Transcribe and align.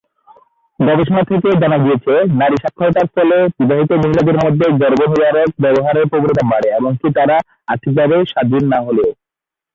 গবেষণা 0.79 1.23
থেকে 1.23 1.49
জানা 1.61 1.77
গিয়েছে, 1.77 2.13
নারী 2.41 2.55
সাক্ষরতার 2.63 3.07
ফলে 3.15 3.37
বিবাহিত 3.59 3.91
মহিলাদের 4.01 4.37
মধ্যে 4.43 4.65
গর্ভনিরোধক 4.81 5.49
ব্যবহারের 5.63 6.09
প্রবণতা 6.11 6.43
বাড়ে, 6.51 6.67
এমনকি 6.71 7.07
তাঁরা 7.17 7.37
আর্থিকভাবে 7.67 8.15
স্বাধীন 8.31 8.63
না 8.73 8.79
হলেও। 8.87 9.09